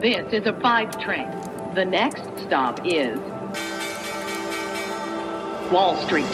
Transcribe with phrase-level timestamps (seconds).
[0.00, 1.28] This is a five train.
[1.74, 3.18] The next stop is
[5.70, 6.24] Wall Street.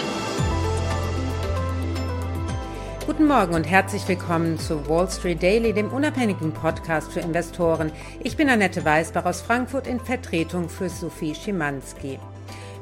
[3.07, 7.91] Guten Morgen und herzlich willkommen zu Wall Street Daily, dem unabhängigen Podcast für Investoren.
[8.23, 12.21] Ich bin Annette Weißbach aus Frankfurt in Vertretung für Sophie Schimanski.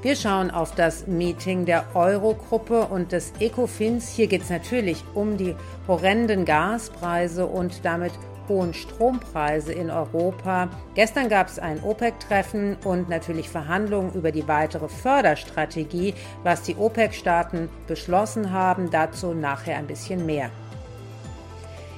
[0.02, 4.10] Wir schauen auf das Meeting der Euro-Gruppe und des Ecofins.
[4.10, 5.56] Hier geht es natürlich um die
[5.88, 8.12] horrenden Gaspreise und damit
[8.48, 10.68] hohen Strompreise in Europa.
[10.94, 17.68] Gestern gab es ein OPEC-Treffen und natürlich Verhandlungen über die weitere Förderstrategie, was die OPEC-Staaten
[17.86, 18.90] beschlossen haben.
[18.90, 20.50] Dazu nachher ein bisschen mehr.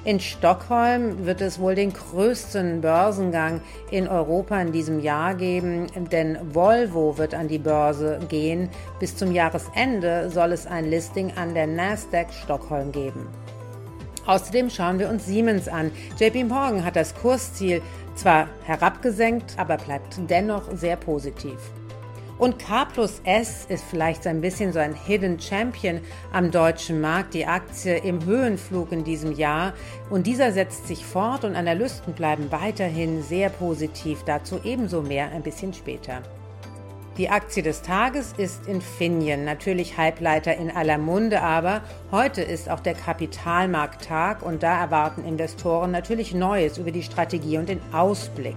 [0.07, 3.59] In Stockholm wird es wohl den größten Börsengang
[3.91, 8.69] in Europa in diesem Jahr geben, denn Volvo wird an die Börse gehen.
[9.01, 13.27] Bis zum Jahresende soll es ein Listing an der Nasdaq Stockholm geben.
[14.27, 15.91] Außerdem schauen wir uns Siemens an.
[16.19, 17.81] JP Morgan hat das Kursziel
[18.15, 21.57] zwar herabgesenkt, aber bleibt dennoch sehr positiv.
[22.37, 27.01] Und K plus S ist vielleicht so ein bisschen so ein Hidden Champion am deutschen
[27.01, 29.73] Markt, die Aktie im Höhenflug in diesem Jahr.
[30.11, 34.23] Und dieser setzt sich fort und Analysten bleiben weiterhin sehr positiv.
[34.23, 36.21] Dazu ebenso mehr ein bisschen später.
[37.17, 42.79] Die Aktie des Tages ist Infineon, natürlich Halbleiter in aller Munde, aber heute ist auch
[42.79, 48.55] der Kapitalmarkttag und da erwarten Investoren natürlich Neues über die Strategie und den Ausblick.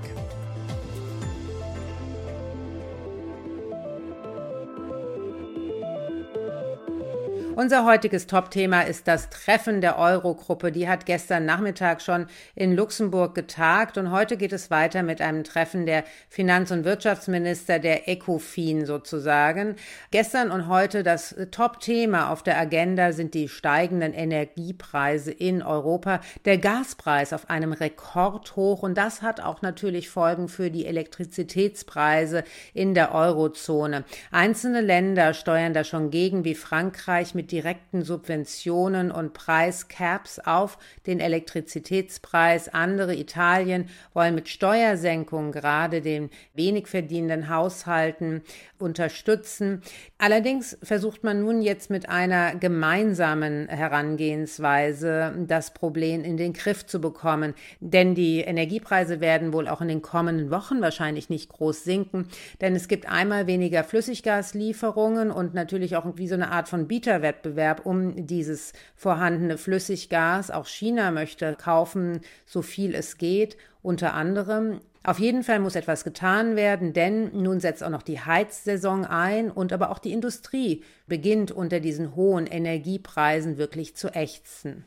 [7.61, 10.73] Unser heutiges Top-Thema ist das Treffen der Euro-Gruppe.
[10.73, 15.45] Die hat gestern Nachmittag schon in Luxemburg getagt und heute geht es weiter mit einem
[15.45, 19.77] Treffen der Finanz- und Wirtschaftsminister der ECOFIN sozusagen.
[20.11, 26.57] Gestern und heute das Top-Thema auf der Agenda sind die steigenden Energiepreise in Europa, der
[26.57, 33.15] Gaspreis auf einem Rekordhoch und das hat auch natürlich Folgen für die Elektrizitätspreise in der
[33.15, 34.05] Eurozone.
[34.31, 41.21] Einzelne Länder steuern da schon gegen, wie Frankreich mit direkten Subventionen und Preiscaps auf den
[41.21, 42.69] Elektrizitätspreis.
[42.69, 48.43] Andere Italien wollen mit Steuersenkungen gerade den wenig verdienenden Haushalten
[48.79, 49.83] unterstützen.
[50.19, 57.01] Allerdings versucht man nun jetzt mit einer gemeinsamen Herangehensweise das Problem in den Griff zu
[57.01, 57.55] bekommen.
[57.81, 62.29] Denn die Energiepreise werden wohl auch in den kommenden Wochen wahrscheinlich nicht groß sinken,
[62.61, 67.30] denn es gibt einmal weniger Flüssiggaslieferungen und natürlich auch wie so eine Art von Bieterwettbewerb
[67.31, 70.51] Wettbewerb um dieses vorhandene Flüssiggas.
[70.51, 74.81] Auch China möchte kaufen, so viel es geht, unter anderem.
[75.05, 79.51] Auf jeden Fall muss etwas getan werden, denn nun setzt auch noch die Heizsaison ein
[79.51, 84.85] und aber auch die Industrie beginnt unter diesen hohen Energiepreisen wirklich zu ächzen.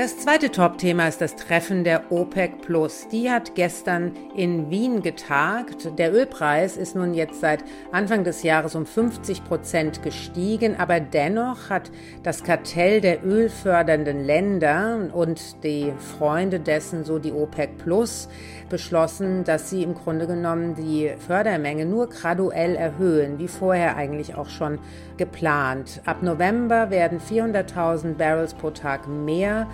[0.00, 3.06] Das zweite Top-Thema ist das Treffen der OPEC Plus.
[3.08, 5.98] Die hat gestern in Wien getagt.
[5.98, 7.62] Der Ölpreis ist nun jetzt seit
[7.92, 11.90] Anfang des Jahres um 50 Prozent gestiegen, aber dennoch hat
[12.22, 18.30] das Kartell der ölfördernden Länder und die Freunde dessen, so die OPEC Plus,
[18.70, 24.48] beschlossen, dass sie im Grunde genommen die Fördermenge nur graduell erhöhen, wie vorher eigentlich auch
[24.48, 24.78] schon
[25.18, 26.00] geplant.
[26.06, 29.66] Ab November werden 400.000 Barrels pro Tag mehr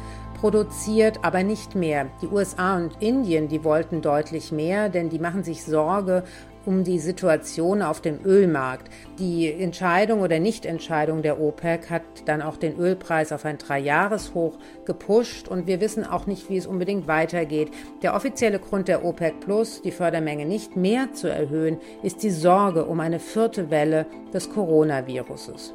[0.46, 2.06] produziert, aber nicht mehr.
[2.22, 6.22] Die USA und Indien, die wollten deutlich mehr, denn die machen sich Sorge
[6.64, 8.88] um die Situation auf dem Ölmarkt.
[9.18, 15.48] Die Entscheidung oder Nichtentscheidung der OPEC hat dann auch den Ölpreis auf ein Dreijahreshoch gepusht
[15.48, 17.72] und wir wissen auch nicht, wie es unbedingt weitergeht.
[18.02, 22.84] Der offizielle Grund der OPEC Plus, die Fördermenge nicht mehr zu erhöhen, ist die Sorge
[22.84, 25.74] um eine vierte Welle des Coronaviruses.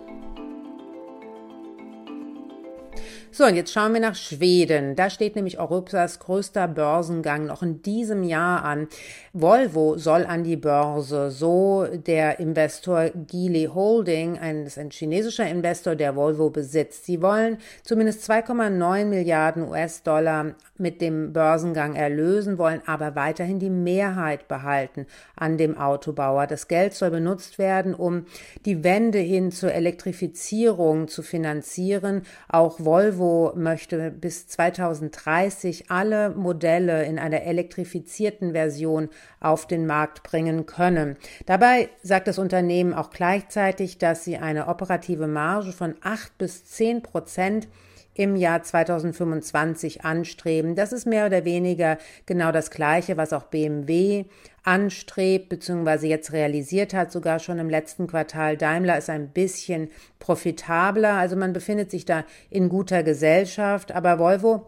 [3.41, 4.95] So, und jetzt schauen wir nach Schweden.
[4.95, 8.87] Da steht nämlich Europas größter Börsengang noch in diesem Jahr an.
[9.33, 16.15] Volvo soll an die Börse, so der Investor Geely Holding, ein, ein chinesischer Investor, der
[16.15, 17.05] Volvo besitzt.
[17.05, 24.47] Sie wollen zumindest 2,9 Milliarden US-Dollar mit dem Börsengang erlösen, wollen aber weiterhin die Mehrheit
[24.49, 26.45] behalten an dem Autobauer.
[26.45, 28.25] Das Geld soll benutzt werden, um
[28.65, 32.21] die Wende hin zur Elektrifizierung zu finanzieren.
[32.47, 40.65] Auch Volvo möchte bis 2030 alle Modelle in einer elektrifizierten Version auf den Markt bringen
[40.65, 41.17] können.
[41.45, 47.01] Dabei sagt das Unternehmen auch gleichzeitig, dass sie eine operative Marge von acht bis zehn
[47.01, 47.67] Prozent
[48.21, 50.75] im Jahr 2025 anstreben.
[50.75, 54.25] Das ist mehr oder weniger genau das Gleiche, was auch BMW
[54.63, 58.57] anstrebt, beziehungsweise jetzt realisiert hat, sogar schon im letzten Quartal.
[58.57, 59.89] Daimler ist ein bisschen
[60.19, 64.67] profitabler, also man befindet sich da in guter Gesellschaft, aber Volvo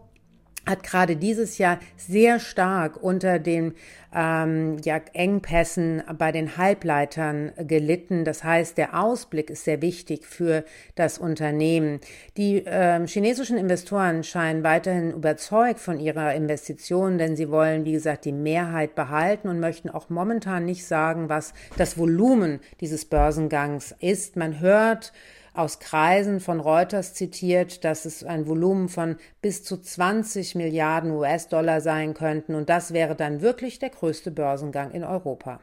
[0.66, 3.74] hat gerade dieses Jahr sehr stark unter den
[4.14, 8.24] ähm, ja, Engpässen bei den Halbleitern gelitten.
[8.24, 10.64] Das heißt, der Ausblick ist sehr wichtig für
[10.94, 12.00] das Unternehmen.
[12.36, 18.24] Die äh, chinesischen Investoren scheinen weiterhin überzeugt von ihrer Investition, denn sie wollen, wie gesagt,
[18.24, 24.36] die Mehrheit behalten und möchten auch momentan nicht sagen, was das Volumen dieses Börsengangs ist.
[24.36, 25.12] Man hört,
[25.54, 31.80] aus Kreisen von Reuters zitiert, dass es ein Volumen von bis zu 20 Milliarden US-Dollar
[31.80, 35.60] sein könnten und das wäre dann wirklich der größte Börsengang in Europa.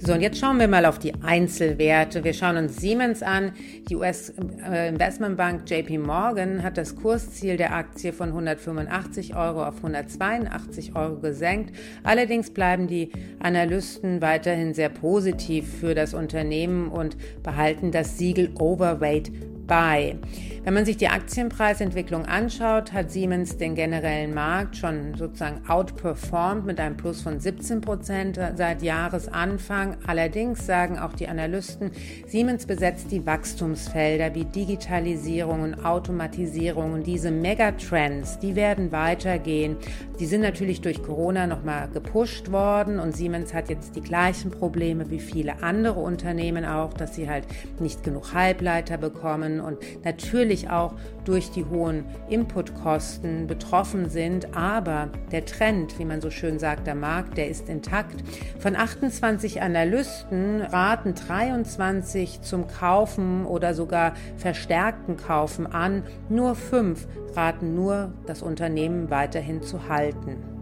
[0.00, 2.22] So, und jetzt schauen wir mal auf die Einzelwerte.
[2.22, 3.52] Wir schauen uns Siemens an.
[3.90, 10.94] Die US-Investmentbank äh, JP Morgan hat das Kursziel der Aktie von 185 Euro auf 182
[10.94, 11.74] Euro gesenkt.
[12.04, 13.10] Allerdings bleiben die
[13.40, 19.32] Analysten weiterhin sehr positiv für das Unternehmen und behalten das Siegel Overweight
[19.68, 20.16] bei.
[20.64, 26.80] Wenn man sich die Aktienpreisentwicklung anschaut, hat Siemens den generellen Markt schon sozusagen outperformed mit
[26.80, 29.96] einem Plus von 17 Prozent seit Jahresanfang.
[30.06, 31.90] Allerdings sagen auch die Analysten,
[32.26, 39.76] Siemens besetzt die Wachstumsfelder wie Digitalisierung und Automatisierung und diese Megatrends, die werden weitergehen.
[40.18, 45.10] Die sind natürlich durch Corona nochmal gepusht worden und Siemens hat jetzt die gleichen Probleme
[45.10, 47.46] wie viele andere Unternehmen auch, dass sie halt
[47.78, 50.94] nicht genug Halbleiter bekommen und natürlich auch
[51.24, 54.56] durch die hohen Inputkosten betroffen sind.
[54.56, 58.16] Aber der Trend, wie man so schön sagt, der Markt, der ist intakt.
[58.58, 66.02] Von 28 Analysten raten 23 zum Kaufen oder sogar verstärkten Kaufen an.
[66.28, 70.57] Nur fünf raten nur, das Unternehmen weiterhin zu halten.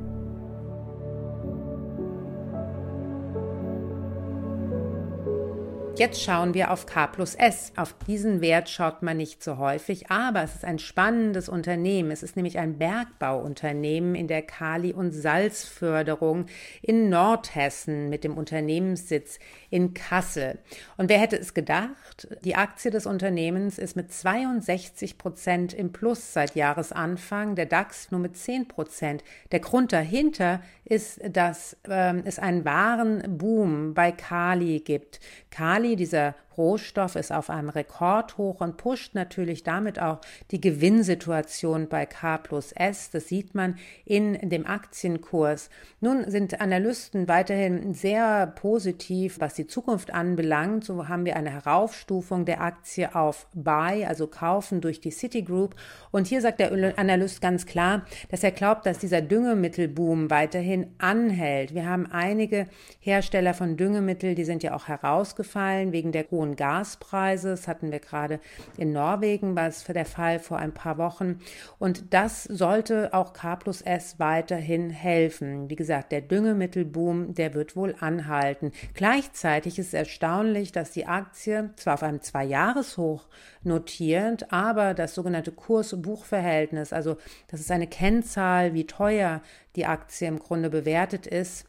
[5.99, 7.73] Jetzt schauen wir auf K plus S.
[7.75, 12.11] Auf diesen Wert schaut man nicht so häufig, aber es ist ein spannendes Unternehmen.
[12.11, 16.47] Es ist nämlich ein Bergbauunternehmen in der Kali- und Salzförderung
[16.83, 19.39] in Nordhessen mit dem Unternehmenssitz
[19.71, 20.59] in Kassel.
[20.99, 22.29] Und wer hätte es gedacht?
[22.45, 28.21] Die Aktie des Unternehmens ist mit 62 Prozent im Plus seit Jahresanfang, der DAX nur
[28.21, 29.25] mit 10 Prozent.
[29.51, 35.21] Der Grund dahinter ist, dass ähm, es einen wahren Boom bei Kali gibt.
[35.51, 40.21] Kali, dieser Rohstoff ist auf einem Rekordhoch und pusht natürlich damit auch
[40.51, 43.11] die Gewinnsituation bei K plus S.
[43.11, 45.71] Das sieht man in dem Aktienkurs.
[46.01, 50.85] Nun sind Analysten weiterhin sehr positiv, was die Zukunft anbelangt.
[50.85, 55.75] So haben wir eine Heraufstufung der Aktie auf Buy, also kaufen durch die Citigroup.
[56.11, 61.75] Und hier sagt der Analyst ganz klar, dass er glaubt, dass dieser Düngemittelboom weiterhin anhält.
[61.75, 62.67] Wir haben einige
[63.01, 67.51] Hersteller von Düngemittel, die sind ja auch herausgefallen wegen der hohen hohen Gaspreise.
[67.51, 68.41] Das hatten wir gerade
[68.77, 71.41] in Norwegen, war es für der Fall vor ein paar Wochen.
[71.79, 75.69] Und das sollte auch K plus S weiterhin helfen.
[75.69, 78.73] Wie gesagt, der Düngemittelboom, der wird wohl anhalten.
[78.95, 83.27] Gleichzeitig ist es erstaunlich, dass die Aktie zwar auf einem Zwei-Jahres-Hoch
[83.63, 87.17] notiert, aber das sogenannte Kurs-Buch-Verhältnis, also
[87.49, 89.43] das ist eine Kennzahl, wie teuer
[89.75, 91.67] die Aktie im Grunde bewertet ist,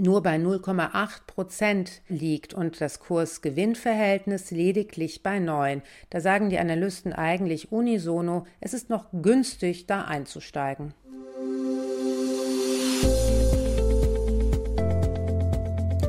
[0.00, 5.82] nur bei 0,8 Prozent liegt und das Kurs-Gewinn-Verhältnis lediglich bei 9.
[6.10, 10.94] Da sagen die Analysten eigentlich unisono, es ist noch günstig, da einzusteigen.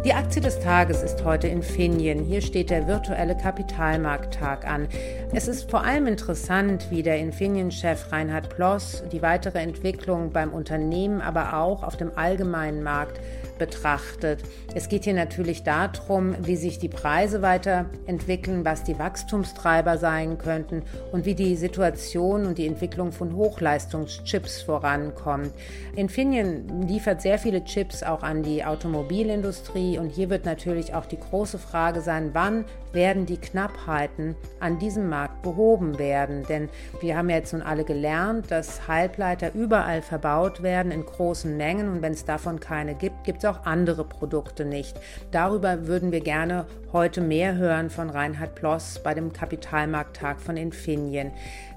[0.05, 2.23] Die Aktie des Tages ist heute Infineon.
[2.23, 4.87] Hier steht der virtuelle Kapitalmarkttag an.
[5.33, 11.21] Es ist vor allem interessant, wie der Infineon-Chef Reinhard Ploss die weitere Entwicklung beim Unternehmen,
[11.21, 13.19] aber auch auf dem allgemeinen Markt
[13.57, 14.43] betrachtet.
[14.73, 20.83] Es geht hier natürlich darum, wie sich die Preise weiterentwickeln, was die Wachstumstreiber sein könnten
[21.11, 25.51] und wie die Situation und die Entwicklung von Hochleistungschips vorankommt.
[25.95, 31.19] Infineon liefert sehr viele Chips auch an die Automobilindustrie und hier wird natürlich auch die
[31.19, 36.43] große Frage sein, wann werden die Knappheiten an diesem Markt behoben werden.
[36.47, 36.69] Denn
[37.01, 41.89] wir haben ja jetzt nun alle gelernt, dass Halbleiter überall verbaut werden in großen Mengen
[41.89, 44.99] und wenn es davon keine gibt, gibt es auch andere Produkte nicht.
[45.31, 51.31] Darüber würden wir gerne heute mehr hören von Reinhard Ploss bei dem Kapitalmarkttag von Infineon.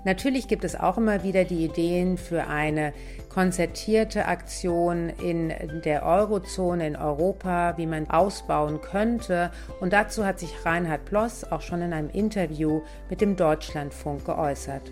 [0.04, 2.92] Natürlich gibt es auch immer wieder die Ideen für eine
[3.28, 5.52] konzertierte Aktion in
[5.84, 9.50] der Eurozone in Europa, wie man ausbauen könnte.
[9.80, 14.82] Und dazu hat sich Reinhard Ploss auch schon in einem Interview mit dem Deutschlandfunk geäußert.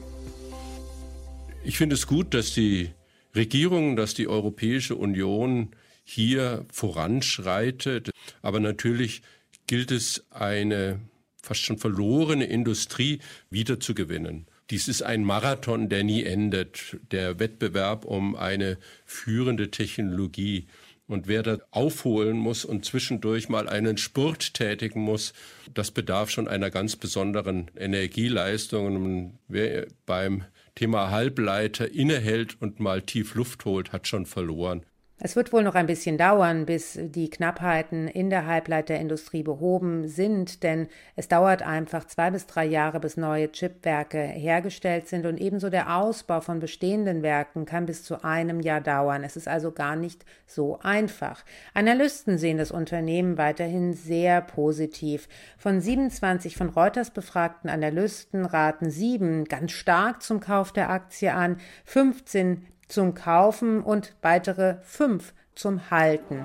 [1.64, 2.90] Ich finde es gut, dass die
[3.34, 5.70] Regierung, dass die Europäische Union
[6.06, 8.10] hier voranschreitet.
[8.40, 9.22] Aber natürlich
[9.66, 11.00] gilt es, eine
[11.42, 13.20] fast schon verlorene Industrie
[13.50, 14.46] wiederzugewinnen.
[14.70, 16.96] dies ist ein Marathon, der nie endet.
[17.12, 20.66] Der Wettbewerb um eine führende Technologie.
[21.08, 25.34] Und wer da aufholen muss und zwischendurch mal einen Spurt tätigen muss,
[25.72, 28.86] das bedarf schon einer ganz besonderen Energieleistung.
[28.86, 30.44] Und wer beim
[30.74, 34.84] Thema Halbleiter innehält und mal tief Luft holt, hat schon verloren.
[35.18, 40.62] Es wird wohl noch ein bisschen dauern, bis die Knappheiten in der Halbleiterindustrie behoben sind,
[40.62, 45.70] denn es dauert einfach zwei bis drei Jahre, bis neue Chipwerke hergestellt sind und ebenso
[45.70, 49.24] der Ausbau von bestehenden Werken kann bis zu einem Jahr dauern.
[49.24, 51.46] Es ist also gar nicht so einfach.
[51.72, 55.30] Analysten sehen das Unternehmen weiterhin sehr positiv.
[55.56, 61.56] Von 27 von Reuters befragten Analysten raten sieben ganz stark zum Kauf der Aktie an,
[61.86, 66.44] 15 zum Kaufen und weitere fünf zum Halten.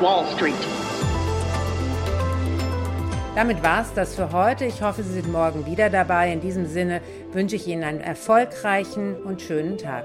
[0.00, 0.54] Wall Street.
[3.36, 4.64] Damit war es das für heute.
[4.64, 6.32] Ich hoffe, Sie sind morgen wieder dabei.
[6.32, 7.00] In diesem Sinne
[7.32, 10.04] wünsche ich Ihnen einen erfolgreichen und schönen Tag.